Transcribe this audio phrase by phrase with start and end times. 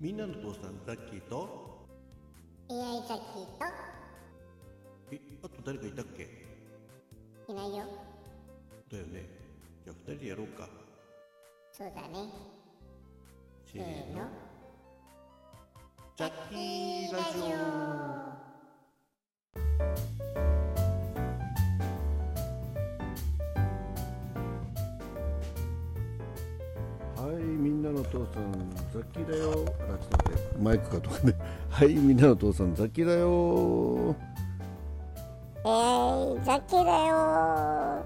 [0.00, 1.86] みんなの父さんザッキーと
[2.68, 3.46] ？AI ザッキー
[5.12, 6.28] えあと誰かいたっけ？
[7.46, 7.84] といないよ。
[8.90, 9.22] だよね。
[9.84, 10.68] じゃあ二人でやろうか。
[11.72, 12.28] そうだね。
[13.66, 14.28] せせーの。
[16.16, 18.53] ザッキーラジオ
[28.12, 29.50] みんなの父さんザッキーだよ。
[29.50, 29.66] あちょっ
[30.08, 31.34] と待ってマイクかとかね
[31.70, 34.16] はいみんなの父さんザッキーだよ。
[35.64, 38.04] えー、ザッキーだよ。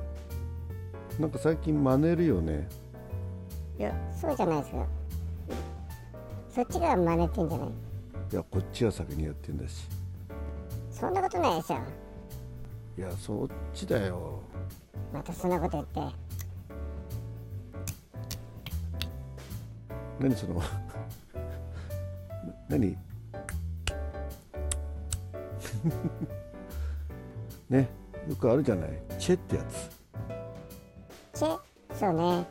[1.18, 2.68] なんか最近真似るよね。
[3.78, 4.86] いやそうじゃないですか
[6.54, 7.68] そっちが真似てんじゃない。
[7.68, 9.88] いやこっちは先にやってんだし。
[10.90, 11.76] そんなことないでしょ
[12.96, 14.40] いやそっちだよ。
[15.12, 16.27] またそんなこと言って
[20.20, 20.60] 何その
[22.68, 22.96] 何？
[27.70, 27.88] ね
[28.28, 28.90] よくあるじゃない。
[29.18, 29.90] チェってやつ。
[31.38, 31.58] チェ
[31.94, 32.46] そうね。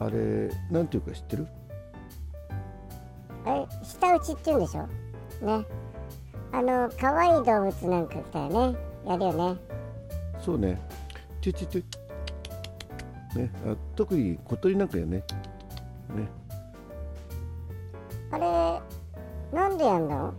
[0.00, 1.46] あれなんていうか知ってる？
[3.44, 4.86] あれ舌打ちって言うんでしょ？
[4.86, 5.66] ね。
[6.52, 8.76] あの可愛い動物なんか来たらね。
[9.06, 9.60] やるよね。
[10.40, 10.80] そうね。
[11.40, 11.84] チュチュチュ。
[13.38, 15.22] ねあ特に小鳥なんかよね
[16.14, 16.28] ね。
[18.30, 18.80] あれ
[19.56, 20.34] なんでやんの？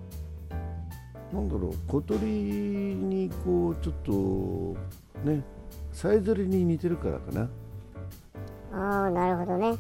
[1.34, 5.44] なんだろう小鳥にこうちょっとね
[5.92, 7.50] さえずりに似てるからかな。
[8.72, 9.76] ああなるほどね。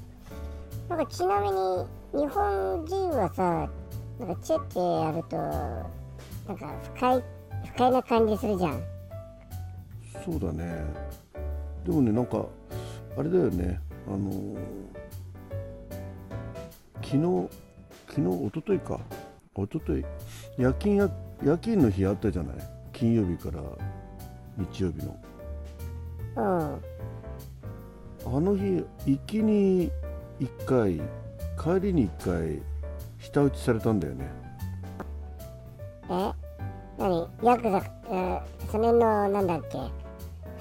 [0.89, 3.69] なんかちなみに日本人はさ
[4.19, 7.23] なんかチェってやるとなんか不快
[7.65, 8.81] 不快な感じするじゃん。
[10.25, 10.83] そうだね。
[11.85, 12.45] でもねなんか
[13.17, 13.79] あれだよね。
[14.07, 14.57] あのー
[17.09, 17.49] 昨日
[18.07, 18.99] 昨日一昨日か。
[19.55, 20.05] 一昨日。
[20.59, 21.09] 夜勤や
[21.43, 22.55] 夜勤の日あったじゃない？
[22.93, 23.63] 金曜日から
[24.57, 25.17] 日曜日の。
[26.35, 28.35] うん。
[28.35, 29.91] あの日行きに
[30.39, 31.01] 1回
[31.57, 32.61] 帰りに1回
[33.17, 34.27] 舌打ちされたんだよね。
[36.11, 36.31] え？
[36.99, 37.27] 何？
[37.41, 37.81] ヤクザ、
[38.11, 39.79] えーそれのなんだっけ？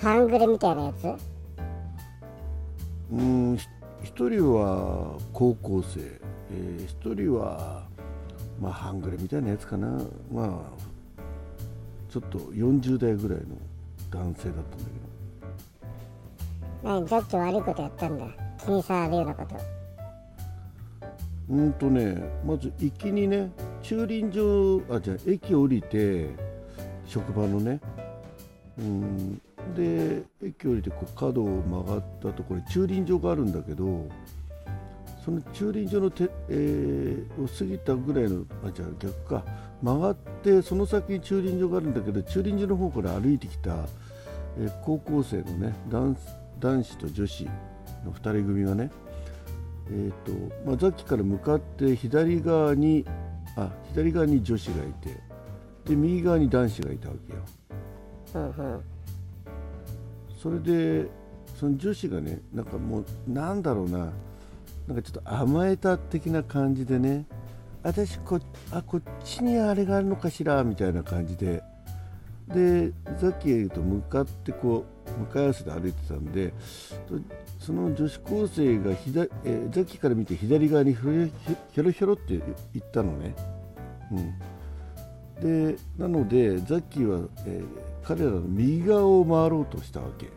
[0.01, 1.05] 半グレみたいなやつ？
[1.05, 3.21] うー
[3.53, 3.67] んひ
[4.05, 6.01] 一人は高校生、
[6.51, 7.87] えー一人は
[8.61, 9.89] まあ半グレみたいなやつかな。
[10.33, 10.49] まあ
[12.11, 13.47] ちょっと40代ぐらいの
[14.11, 14.85] 男性だったんだ
[16.83, 16.89] けど。
[16.91, 18.27] 何ザッキ悪いことやったんだ。
[18.65, 19.57] 気に障るようなこと。
[21.51, 23.51] うーんとねまず行きにね
[23.83, 26.29] 駐輪場あじゃあ駅降りて
[27.07, 27.81] 職場のね。
[28.79, 29.41] うん
[29.77, 34.09] で駅降りてこう角を曲がったところに駐輪場があるんだけど
[35.29, 39.45] その駐輪場のて、えーを過ぎたぐらいのあじゃあ逆か。
[39.83, 43.77] 曲がってその先に駐輪場があるんだけど駐輪場の方から歩いてきた、
[44.59, 46.17] えー高校生のね男
[46.59, 48.91] 男子と女子の2人組がね
[49.91, 50.33] えーと
[50.67, 53.05] まあ、ザッキから向かって左側に
[53.57, 55.21] あ左側に女子がいて
[55.85, 57.41] で右側に男子がいたわけよ。
[58.35, 58.81] うんうん。
[60.43, 61.07] それで
[61.55, 64.11] その女子がねなんかもうなんだろうな
[64.89, 67.27] なんかちょっと甘えた的な感じでね。
[67.83, 68.41] 私こ
[68.73, 71.63] あこっちにあれがあるのかしらみたいな感じで。
[72.49, 76.55] でザッキーと向かってこう向かい合わせて歩いてたんで
[77.59, 82.41] その女子高生が左、えーザッキーから見て左側にひょろひょろって
[82.73, 83.35] 言ったのね、
[85.43, 90.29] うん、でなのでザッキーは、えー彼らの右側を回ろうとしたわけ。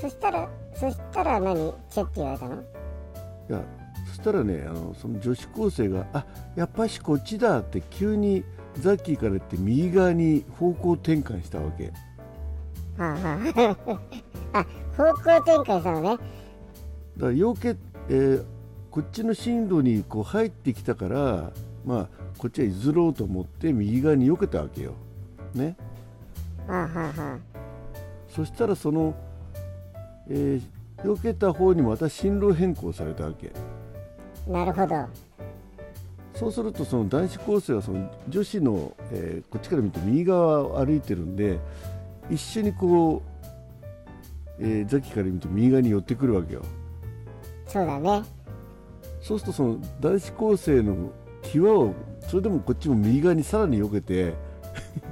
[0.00, 1.72] そしたらそしたら何？
[1.90, 2.54] チェって言われたの？
[2.54, 3.62] いや
[4.08, 6.24] そしたらねあのその女子高生が「あ
[6.54, 8.44] やっぱしこっちだ」って急に
[8.78, 11.92] ザッキーから言って右側に方向転換したわけ。
[12.98, 13.98] はあは
[14.52, 14.58] あ。
[14.60, 16.10] あ方向転換したのね。
[16.10, 16.20] だか
[17.18, 17.76] らよけ、
[18.08, 18.44] えー
[18.88, 21.52] こっちの進路にこう入ってきたから
[21.84, 24.94] まあこっちは譲ろうと思って右側に避けたわけよ。
[25.54, 25.76] ね。
[26.66, 27.38] はあはあは
[28.26, 29.14] そしたらその、
[30.28, 30.62] えー
[31.04, 33.52] 避けた方にまた進路変更されたわけ。
[34.48, 35.06] あなるほど。
[36.34, 41.58] そうするとその男子高生はその女子の、えーこっちから見て右側を歩いてるんで
[42.30, 43.22] 一緒にこ
[44.58, 46.62] う、えーザキから見て右側に寄ってくるわけよ。
[47.66, 48.22] そうだね。
[49.20, 51.10] そうするとその男子高生の
[51.42, 51.94] 際を
[52.26, 54.34] それでもこっちも右側にさらに避けて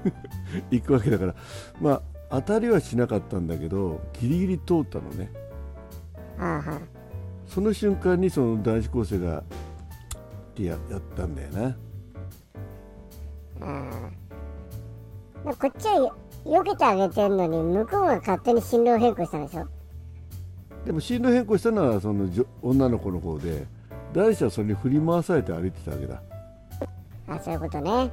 [0.70, 1.34] 行くわけだから。
[1.80, 2.02] まあ
[2.34, 5.30] 当たりはしなかったんだけどギリギリ通ったのね。
[6.36, 6.80] はあは
[7.46, 9.42] その瞬間にその男子高生がっ
[10.54, 11.76] てややったんだよな。
[13.60, 14.10] あ
[15.46, 16.12] あこっちは
[16.44, 19.68] 避けてあげてんのに向こうが勝手に進路変更したんでしょ？
[20.84, 22.28] でも進路変更したのはその
[22.62, 23.64] 女の子の方で
[24.12, 26.20] 男子はそれに振り回されて歩いてたわけだ。
[27.28, 28.10] あそういうことね。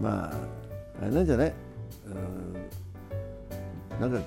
[0.00, 0.32] まあ
[1.00, 1.54] あれなんじゃない？
[2.06, 2.08] う
[3.96, 4.00] ん。
[4.00, 4.20] なんか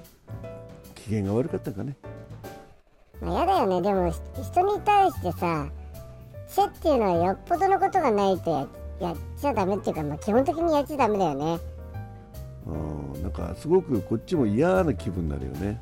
[0.96, 1.96] 機嫌が悪かったかね。
[3.22, 3.82] まあ、やだよね。
[3.82, 5.68] でもひ人に対してさ
[6.48, 8.68] 背っていうのはよっぽどのことがないとや
[9.00, 11.60] やっちゃダメっていうか、まあ、基本的にやっちゃダメだよね。
[12.66, 13.22] うん。
[13.22, 15.82] なんかすごくこっちも嫌な気分になるよね。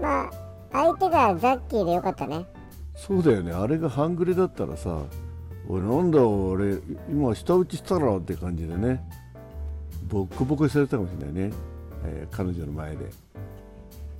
[0.00, 0.30] まあ
[0.72, 2.46] 相手がザッキーでよかったね。
[2.96, 3.52] そうだよね。
[3.52, 5.02] あれが半グレだったらさ
[5.68, 6.78] 「おいなんだ俺
[7.08, 9.02] 今舌打ちしたら」って感じでね
[10.14, 11.52] ボッコボコにされたかもしれないね、
[12.04, 13.10] えー彼女の前で。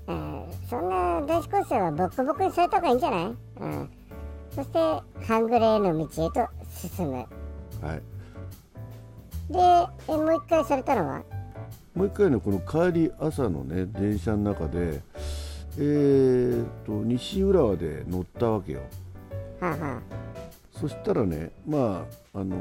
[0.08, 0.44] うん。
[0.68, 3.90] そんな男子高生はボッコボコにされた方がいいんじゃない、うん、
[4.54, 4.78] そして
[5.24, 7.14] 半グレーの道へと進む。
[7.14, 7.24] は
[7.94, 8.02] い。
[9.52, 11.22] でえもう一回されたのは？
[11.94, 15.00] もう一回ねこの帰り朝のね電車の中で
[15.76, 18.80] えー、と西浦和で乗ったわけよ。
[19.60, 20.00] はあ、は
[20.72, 22.04] そしたらねま
[22.34, 22.56] ああの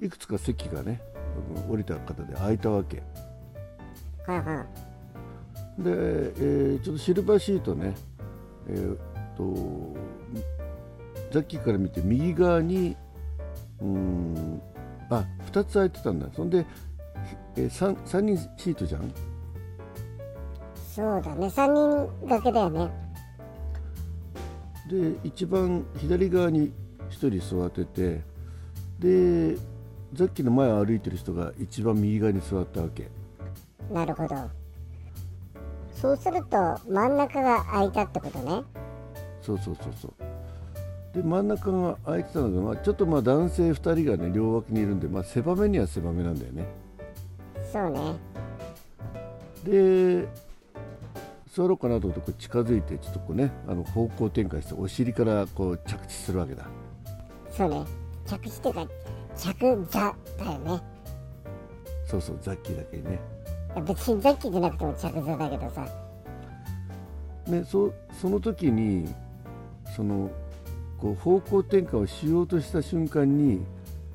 [0.00, 1.00] ーいくつか席がね
[1.68, 3.02] 降りた方で空いたわけ。
[4.26, 4.66] あ、はあ、は
[5.78, 7.94] で、えーちょっとシルバーシートね
[8.68, 8.96] えー、
[9.36, 9.96] と
[11.30, 12.96] ザッキーから見て右側に
[13.80, 14.60] うーん
[15.10, 16.28] あ2つ空いてたんだ。
[16.34, 16.66] そんで、
[17.56, 19.12] えー、3, 3人シートじゃん？
[20.94, 21.46] そうだね。
[21.46, 22.90] 3人掛けだよね。
[24.90, 26.72] で一番左側に
[27.10, 28.22] 1人座ってて
[28.98, 29.56] で
[30.14, 33.08] ザッキーの前を歩いてる人が一番右側に座ったわけ。
[33.92, 34.36] なるほど。
[35.92, 38.62] そうすると真ん中が空いたってことね。
[39.42, 40.12] そうそうそうそう。
[41.14, 46.66] で真ん中が空いてたのが、まあ、ちょっとまあ男性2人がね両脇にいるんで、まあ、狭めには狭めなんだよね。
[47.72, 48.16] そうね。
[49.64, 50.28] で
[51.52, 56.66] 座ろうかなと思ってこう近づいてちょっとこうねあの方向転換してお尻からこう着地するわけだ。
[57.50, 57.84] そうね。
[58.26, 58.86] 着地っていうか
[59.36, 60.82] 着座だよね。
[62.06, 63.20] そうそうザッキーだけにね
[63.86, 65.86] 別にザッキーじゃなくても着座だけどさ。
[67.46, 69.08] ねそその時に
[69.96, 70.30] その
[70.98, 73.64] こう方向転換をしようとした瞬間に、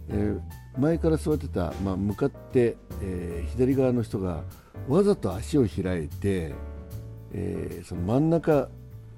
[0.10, 0.40] えー
[0.76, 4.42] 前から座ってた、まあ、向かって、えー左側の人が
[4.88, 6.52] わざと足を開いて、
[7.32, 8.70] えーその真ん中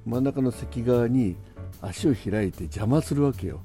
[0.06, 1.38] 真ん中の席側に
[1.81, 3.62] 足を開いて邪魔するわけよ。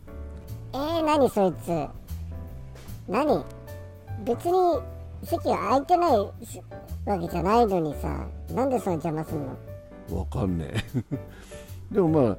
[0.73, 1.67] えー、何そいつ
[3.11, 3.45] 何？
[4.25, 4.53] 別に
[5.25, 6.13] 席が空いてない
[6.47, 6.63] し
[7.05, 9.47] わけじゃないのにさなんでその邪魔すん
[10.11, 10.19] の？
[10.19, 10.75] わかんねえ。
[11.95, 12.37] でもまあ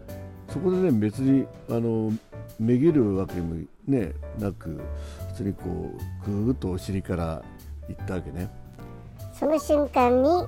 [0.47, 2.11] そこでね別にあの
[2.59, 3.55] めげるわけも
[3.87, 4.79] ねなく
[5.29, 5.63] 普通にこ
[6.27, 7.41] うぐーっとお尻から
[7.87, 8.49] 行ったわけね。
[9.33, 10.47] その瞬間に？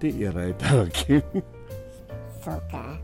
[0.00, 1.20] でやられたわけ。
[2.42, 2.98] そうか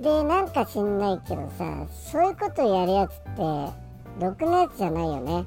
[0.00, 5.44] でなんか知んないけどさそういうことやるやつってろくなやつじゃないよね。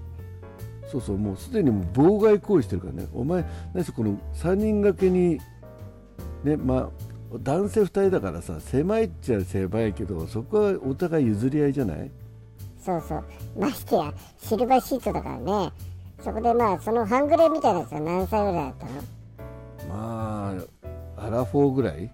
[0.92, 3.08] そうそうもうすでにもう妨害行為してるからね。
[3.14, 5.40] お前何せこの3人掛けに
[6.44, 6.90] ねまあ
[7.34, 12.12] 男性2人だからさ狭いっちゃ狭いけどそこはお互い譲り合いじゃない？
[12.84, 13.24] そうそう。
[13.58, 15.72] ましてやシルバーシートだからね。
[16.22, 18.92] そこでまあその半グレみたいなやつは何歳ぐらいだったの？
[19.88, 20.54] ま
[21.18, 22.12] あアラフォーぐらい？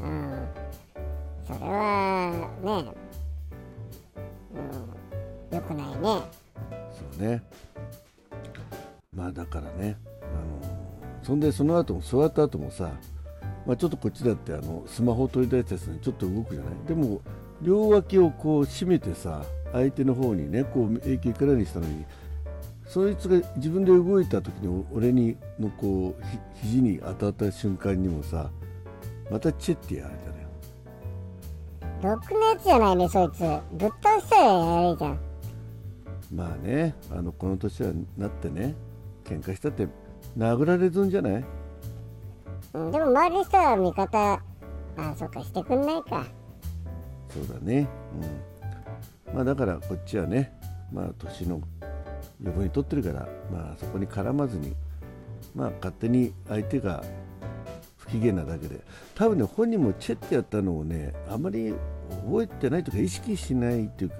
[0.00, 0.48] うん
[1.46, 2.94] それはね
[5.50, 5.94] うんよくないね。
[6.02, 6.20] そ
[7.18, 7.42] うね。
[9.14, 12.90] まあだからねあのそんでその後も座った後もさ、
[13.66, 16.74] まあ、ちょっとこっちだってあのスマホ取り出したやつにちょっと動くじゃない？
[16.88, 17.20] でも
[17.62, 22.04] 両脇をこう締めてさ相手の方にねこう影響いかないようにしたのに
[22.86, 26.22] そいつが自分で動いた時に俺にのこう
[26.62, 28.50] ひ肘に当たった瞬間にもさ
[29.30, 30.48] またチェってやられたのよ。
[32.10, 33.40] ろくなやつじゃないねそいつ。
[33.72, 35.18] ぶっ倒したらやれじゃん。
[36.34, 38.74] まあねあのこの年はなってね
[39.24, 39.86] 喧嘩したって
[40.36, 41.44] 殴られずんじゃない？
[42.74, 44.42] うんでも周りの人は味方
[44.96, 46.26] あそっかしてくんないか。
[47.30, 47.88] そうだね、
[49.28, 50.52] うん、まあだからこっちはね
[50.92, 51.60] まあ年の
[52.40, 54.74] 余分に取ってるからまあそこに絡まずに
[55.54, 57.02] まあ勝手に相手が
[57.96, 58.80] 不機嫌なだけで。
[59.14, 61.74] 多分ね本人もチェってやったのをねあまり
[62.26, 64.16] 覚えてないとか意識しないっていうか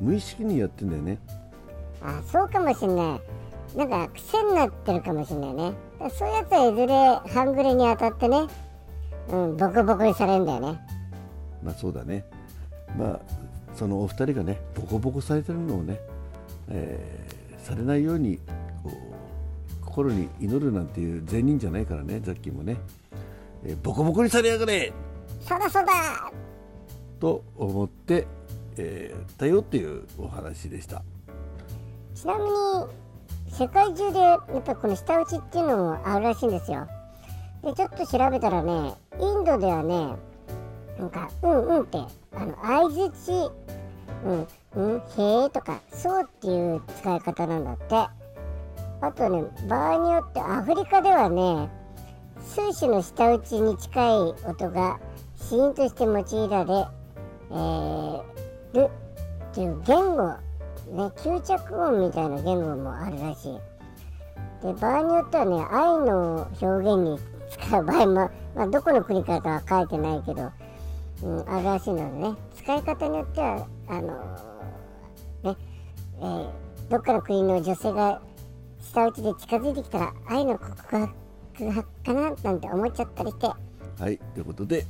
[0.00, 1.18] 無意識にやってんだよね。
[2.02, 3.78] あそうかもしんない。
[3.78, 5.72] なんか癖になってるかもしんないね。
[6.10, 8.46] そういうやつはいずれ半グレに当たってね
[9.28, 10.80] うんボコボコにされるんだよね。
[11.62, 12.24] まあそうだね。
[12.98, 13.20] まあ
[13.74, 15.98] そのお二人がねボコボコされてるのをね、
[16.68, 18.38] えーされないように
[18.82, 22.76] こう心に祈るなんていう善人じゃないからねザッキーもね、
[23.64, 24.92] えーボコボコにされやがれ。
[25.48, 25.92] そうだそうだ
[27.22, 28.26] と思って、
[28.76, 31.04] えーたよっていうお話でした。
[32.16, 32.50] ちなみに
[33.48, 36.88] 世界中でやっぱこの舌打ちっていうのもあるらしいんですよ。
[37.62, 40.16] でちょっと調べたらねインドではね
[40.98, 41.98] なんか「うんうん」って
[42.34, 43.52] あの相づち
[44.26, 47.94] 「うんうんへえ」とか「そう」っていう使い方なんだって。
[49.04, 51.68] あとね場合によってアフリカではね
[52.40, 54.10] 数種の舌打ちに近い
[54.48, 55.00] 音が
[55.36, 56.86] シーンとして用いられ、
[57.52, 58.22] えー
[58.74, 58.90] る
[59.50, 60.34] っていう言語
[60.92, 63.58] ね、吸着音みたいな言語もあるらしい。
[64.62, 67.18] で場合によってはね愛の表現に
[67.50, 70.50] 使う場合も、 まあ、どこの国からかは書いてないけど、
[71.22, 74.12] うん、あるらしいのでね使い方によってはあの
[75.42, 75.56] ね、
[76.20, 78.20] えーどっかの国の女性が
[78.80, 81.08] 舌打ちで近づいてきたら愛の告白
[82.04, 84.84] かななんて思っちゃったりしてはいということで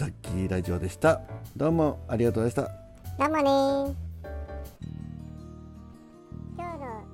[0.00, 1.20] ザッキーラジオでした。
[1.54, 2.72] どうもありがとうございまし
[3.18, 3.28] た。
[3.28, 3.92] どうもね。
[6.56, 7.04] 今日の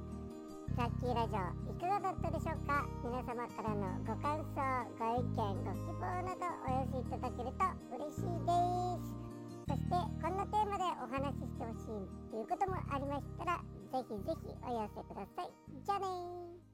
[0.78, 2.86] ザッキーラジオいかがだったでしょうか？
[3.02, 4.62] 皆様からのご感想
[5.02, 8.54] ご意見ご希望などお寄せいただけると嬉しいで
[9.02, 9.18] す。
[9.66, 9.90] そして
[10.22, 13.58] こんなテーマでお話ししてほしいということもありましたら
[13.90, 15.50] ぜひぜひお寄せください。
[15.84, 16.65] じゃあねー。